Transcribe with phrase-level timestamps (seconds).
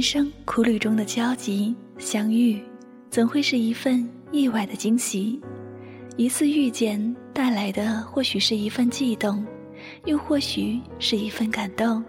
[0.00, 2.58] 人生苦旅中的交集相遇，
[3.10, 5.38] 总会是一份意外的惊喜。
[6.16, 9.44] 一次遇见带来的，或许是一份悸动，
[10.06, 12.02] 又或许是一份感动。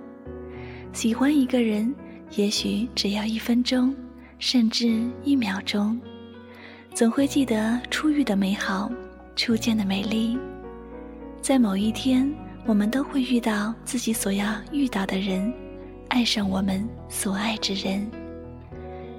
[0.94, 1.94] 喜欢一个人，
[2.38, 3.94] 也许只要一分钟，
[4.40, 6.00] 甚至一秒钟，
[6.94, 8.90] 总会记得初遇的美好，
[9.36, 10.40] 初见的美丽。
[11.42, 12.34] 在某一天，
[12.66, 15.54] 我们都会遇到自己所要遇到的人。
[16.12, 18.06] 爱上我们所爱之人，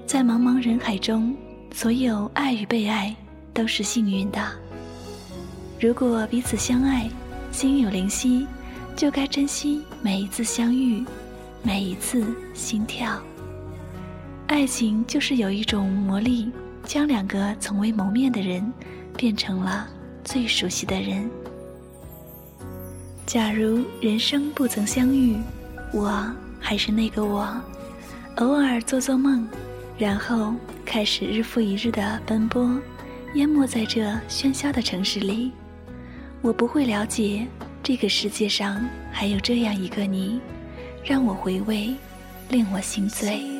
[0.06, 1.34] 在茫茫人海中，
[1.73, 3.16] 所有爱与被爱
[3.55, 4.38] 都是幸运的。
[5.80, 7.09] 如果彼此相爱，
[7.50, 8.47] 心有灵犀，
[8.95, 11.02] 就该珍惜每一次相遇，
[11.62, 13.19] 每一次心跳。
[14.47, 16.52] 爱情就是有一种魔力，
[16.84, 18.70] 将两个从未谋面的人
[19.17, 19.89] 变成了
[20.22, 21.27] 最熟悉的人。
[23.24, 25.39] 假如人生不曾相遇，
[25.91, 26.30] 我。
[26.62, 27.46] 还是那个我，
[28.36, 29.46] 偶尔做做梦，
[29.98, 30.55] 然后
[30.86, 32.80] 开始日复一日的奔波，
[33.34, 35.52] 淹没在这喧嚣的城市里。
[36.40, 37.46] 我不会了解
[37.83, 40.40] 这个世界上还有这样一个你，
[41.05, 41.94] 让我回味，
[42.48, 43.52] 令我心醉。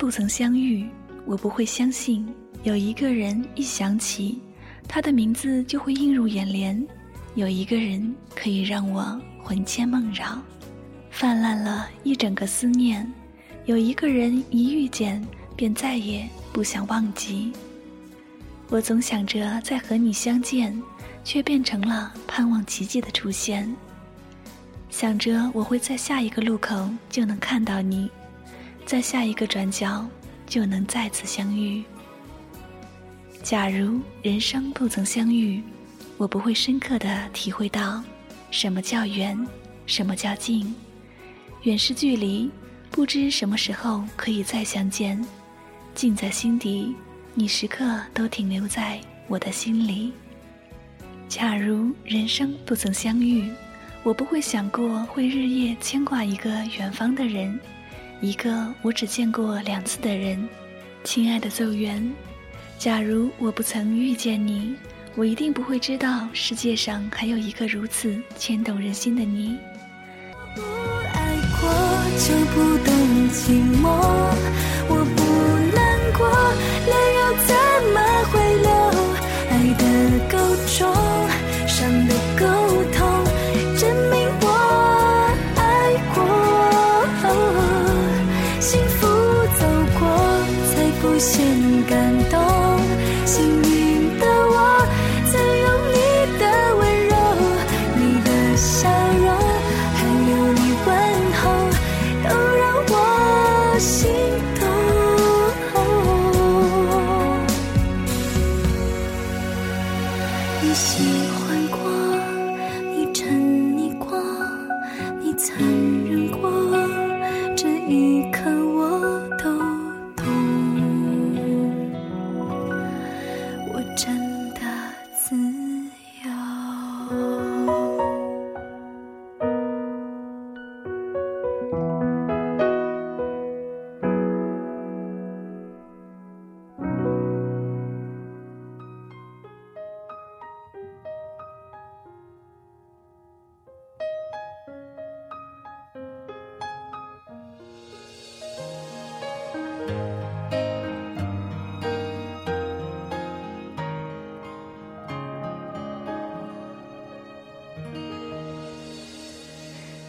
[0.00, 0.88] 不曾相遇，
[1.26, 2.26] 我不会相信
[2.62, 4.40] 有一个人一想起
[4.88, 6.82] 他的名字就会映入眼帘，
[7.34, 10.40] 有一个人可以让我魂牵梦绕，
[11.10, 13.06] 泛滥了一整个思念，
[13.66, 15.22] 有一个人一遇见
[15.54, 17.52] 便再也不想忘记。
[18.70, 20.82] 我总想着再和你相见，
[21.24, 23.70] 却变成了盼望奇迹的出现。
[24.88, 28.10] 想着我会在下一个路口就能看到你。
[28.90, 30.04] 在下一个转角，
[30.48, 31.84] 就能再次相遇。
[33.40, 35.62] 假如人生不曾相遇，
[36.16, 38.02] 我不会深刻的体会到
[38.50, 39.38] 什么叫远，
[39.86, 40.74] 什么叫近。
[41.62, 42.50] 远是距离，
[42.90, 45.24] 不知什么时候可以再相见；
[45.94, 46.92] 近在心底，
[47.32, 50.12] 你时刻都停留在我的心里。
[51.28, 53.48] 假如人生不曾相遇，
[54.02, 57.56] 我不会想过会日夜牵挂一个远方的人。
[58.20, 60.46] 一个我只见过两次的人，
[61.02, 62.12] 亲爱的邹源，
[62.78, 64.76] 假如我不曾遇见你，
[65.14, 69.56] 我一定不会知道世界上还有一个如此牵动人心的你。
[70.54, 71.70] 不爱过
[72.18, 72.92] 就不懂
[73.30, 73.88] 寂寞，
[74.86, 75.22] 我不
[75.74, 76.28] 难过，
[76.90, 77.56] 泪又怎
[77.94, 77.98] 么
[78.30, 78.68] 会流？
[79.48, 79.82] 爱的
[80.28, 80.36] 够
[80.76, 80.78] 重，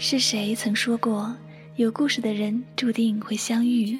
[0.03, 1.31] 是谁曾说过，
[1.75, 3.95] 有故事的人注定会相遇，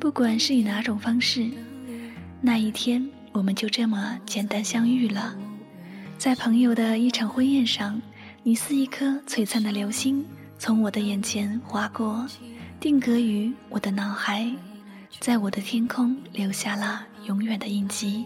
[0.00, 1.46] 不管是以哪种方式。
[2.40, 5.36] 那一天，我们就这么简单相遇了，
[6.16, 8.00] 在朋友的一场婚宴上，
[8.42, 10.24] 你似一颗璀璨的流星，
[10.58, 12.26] 从我的眼前划过，
[12.80, 14.50] 定格于我的脑海，
[15.20, 18.24] 在我的天空留下了永远的印记。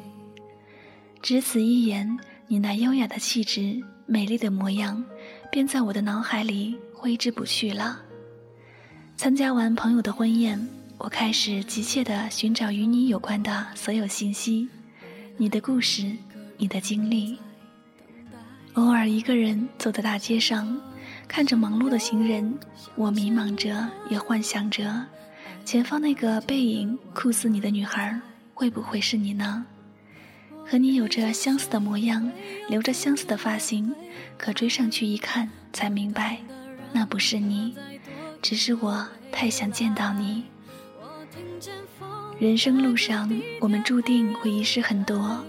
[1.20, 2.16] 只此一眼，
[2.46, 5.04] 你那优雅的气质、美丽的模样，
[5.50, 6.76] 便在我的脑海里。
[6.98, 8.00] 挥之不去了。
[9.16, 10.68] 参加完朋友的婚宴，
[10.98, 14.68] 我开始急切地寻找与你有关的所有信息，
[15.36, 16.10] 你的故事，
[16.56, 17.38] 你的经历。
[18.74, 20.80] 偶尔一个人走在大街上，
[21.26, 22.58] 看着忙碌的行人，
[22.96, 25.06] 我迷茫着，也幻想着，
[25.64, 28.20] 前方那个背影酷似你的女孩，
[28.54, 29.64] 会不会是你呢？
[30.64, 32.30] 和你有着相似的模样，
[32.68, 33.92] 留着相似的发型，
[34.36, 36.38] 可追上去一看，才明白，
[36.92, 37.74] 那不是你，
[38.40, 40.44] 只是我太想见到你。
[42.38, 43.30] 人生路上，
[43.60, 45.44] 我们注定会遗失很多，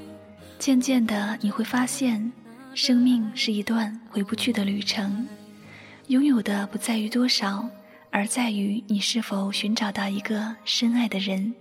[0.57, 2.31] 渐渐的你会发现。
[2.75, 5.27] 生命是一段回不去的旅程，
[6.07, 7.67] 拥有的不在于多少，
[8.11, 11.53] 而在于你是否寻找到一个深爱的人，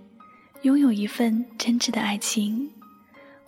[0.62, 2.70] 拥有一份真挚的爱情，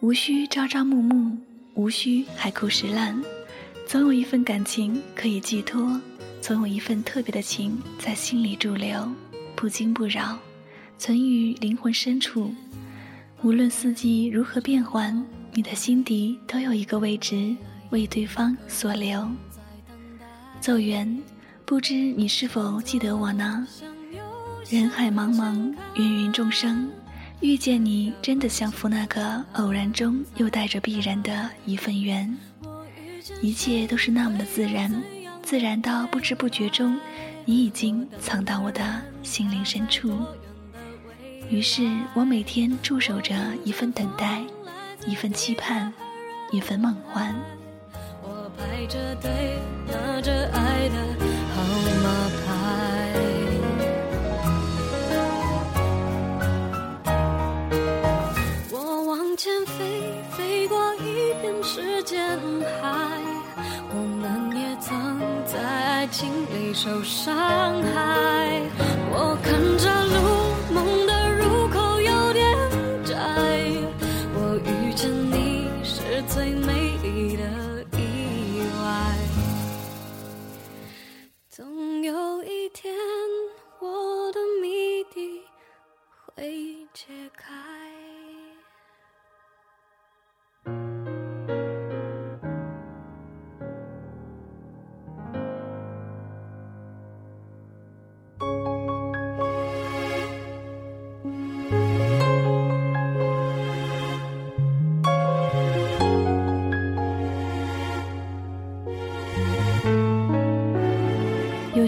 [0.00, 1.36] 无需朝朝暮暮，
[1.74, 3.22] 无需海枯石烂，
[3.86, 6.00] 总有一份感情可以寄托，
[6.40, 9.10] 总有一份特别的情在心里驻留，
[9.54, 10.38] 不惊不扰，
[10.98, 12.54] 存于灵魂深处。
[13.42, 15.24] 无论四季如何变换。
[15.52, 17.56] 你的心底都有一个位置
[17.90, 19.28] 为对方所留。
[20.60, 21.20] 奏缘，
[21.64, 23.66] 不知你是否记得我呢？
[24.70, 26.88] 人海茫茫，芸芸众生，
[27.40, 32.32] 遇见你真的像赴那个偶然中又带着必然的一份缘。
[33.42, 35.02] 一切都是那么的自然，
[35.42, 36.98] 自然到不知不觉中，
[37.44, 40.16] 你已经藏到我的心灵深处。
[41.48, 43.34] 于是我每天驻守着
[43.64, 44.42] 一份等待。
[45.06, 45.90] 一份期盼，
[46.52, 47.34] 一份梦幻。
[48.22, 49.58] 我排着队，
[49.88, 51.19] 拿着爱的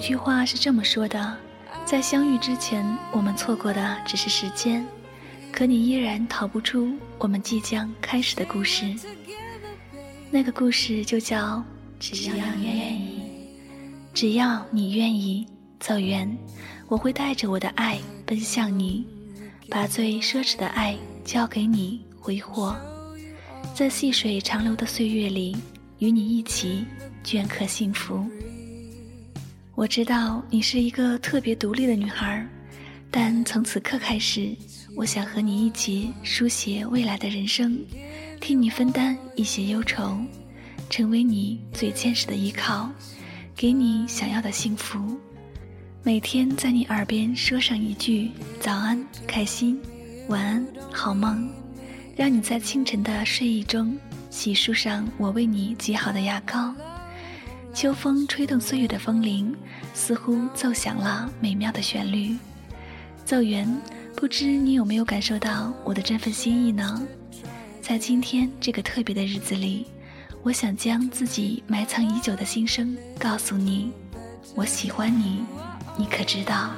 [0.02, 1.36] 句话是这么说的：
[1.86, 4.84] 在相遇之前，我们错过的只是时间，
[5.52, 8.92] 可你依然逃不出我们即将开始的故事。
[10.28, 11.62] 那个故事就叫
[12.00, 13.22] “只要你愿意”，
[14.12, 15.46] 只要你愿意
[15.78, 16.36] 走远，
[16.88, 17.96] 我会带着我的爱
[18.26, 19.06] 奔向你，
[19.70, 22.74] 把最奢侈的爱交给你挥霍，
[23.72, 25.56] 在细水长流的岁月里，
[26.00, 26.84] 与你一起
[27.22, 28.26] 镌刻幸福。
[29.82, 32.46] 我知道你是一个特别独立的女孩，
[33.10, 34.56] 但从此刻开始，
[34.94, 37.76] 我想和你一起书写未来的人生，
[38.40, 40.16] 替你分担一些忧愁，
[40.88, 42.92] 成为你最坚实的依靠，
[43.56, 45.18] 给你想要的幸福。
[46.04, 49.80] 每天在你耳边说上一句早安，开心，
[50.28, 51.50] 晚安，好梦，
[52.14, 53.98] 让你在清晨的睡意中
[54.30, 56.72] 洗漱上我为你挤好的牙膏。
[57.74, 59.56] 秋风吹动岁月的风铃，
[59.94, 62.36] 似乎奏响了美妙的旋律。
[63.24, 63.66] 奏源，
[64.14, 67.02] 不知你有没有感受到我的这份心意呢？
[67.80, 69.86] 在今天这个特别的日子里，
[70.42, 73.90] 我想将自己埋藏已久的心声告诉你。
[74.54, 75.42] 我喜欢你，
[75.96, 76.70] 你可知道？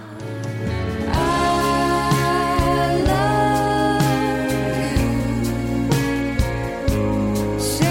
[7.58, 7.84] 时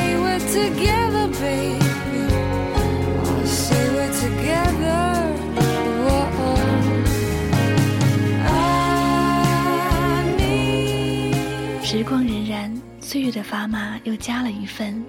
[13.13, 14.99] 岁月的砝码又加了一分。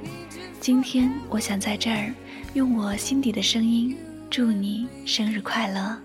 [0.60, 2.12] 今天，我想在这儿
[2.52, 3.96] 用我心底的声音
[4.28, 5.98] 祝你生日快乐，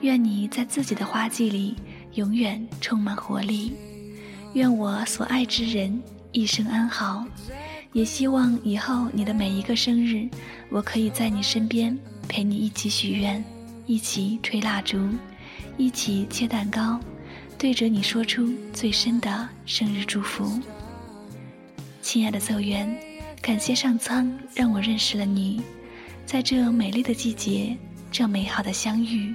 [0.00, 1.74] 愿你在自己的花季里
[2.14, 3.72] 永远充满活力，
[4.52, 7.26] 愿我所爱之人一生安好，
[7.92, 10.28] 也希望以后你的每一个生日，
[10.70, 11.98] 我可以在你身边
[12.28, 13.44] 陪你一起许愿，
[13.86, 14.96] 一起吹蜡烛，
[15.76, 16.96] 一起切蛋糕。
[17.58, 20.60] 对着你说出最深的生日祝福，
[22.08, 22.88] 亲爱的奏源，
[23.42, 25.60] 感谢上苍让我认识了你，
[26.24, 27.76] 在这美丽的季节，
[28.10, 29.34] 这美好的相遇，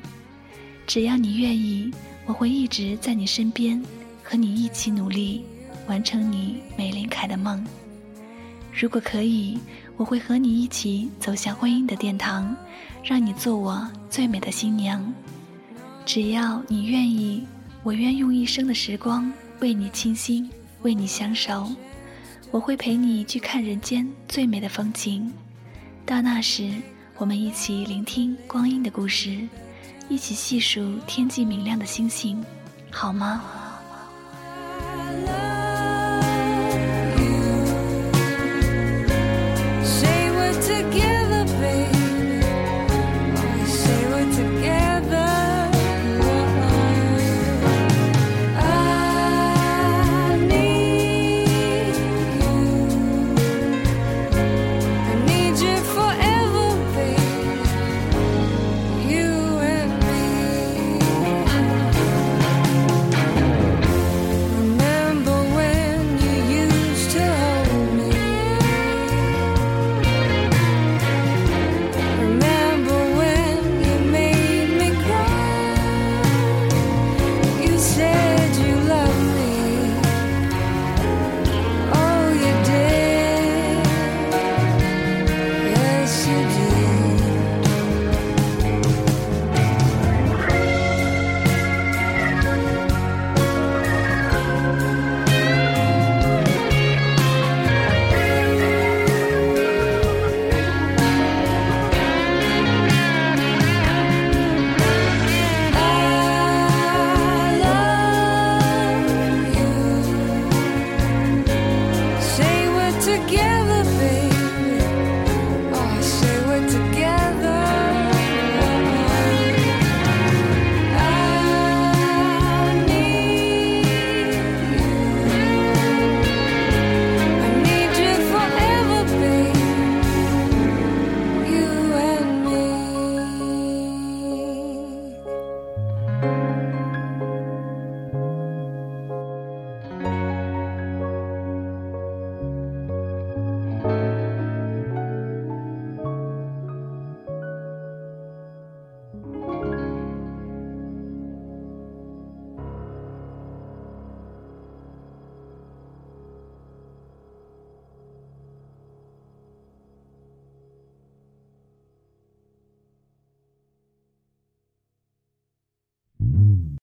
[0.88, 1.94] 只要你愿意，
[2.26, 3.80] 我会一直在你身边，
[4.24, 5.46] 和你一起努力，
[5.86, 7.64] 完成你玫琳凯的梦。
[8.74, 9.60] 如果可以，
[9.96, 12.58] 我会和你一起走向婚姻的殿堂，
[13.04, 15.14] 让你做我最美的新娘。
[16.08, 17.46] 只要你愿意，
[17.84, 20.50] 我愿用一生的时光为你倾心，
[20.82, 21.70] 为你相守。
[22.54, 25.34] 我会陪你去看人间最美的风景。
[26.06, 26.72] 到那时，
[27.18, 29.40] 我们一起聆听光阴的故事，
[30.08, 32.46] 一起细数天际明亮的星星，
[32.92, 33.42] 好吗？